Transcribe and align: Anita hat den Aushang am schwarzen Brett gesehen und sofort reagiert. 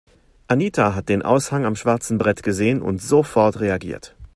Anita 0.47 0.95
hat 0.95 1.09
den 1.09 1.21
Aushang 1.21 1.63
am 1.63 1.75
schwarzen 1.75 2.17
Brett 2.17 2.41
gesehen 2.41 2.81
und 2.81 3.03
sofort 3.03 3.59
reagiert. 3.59 4.15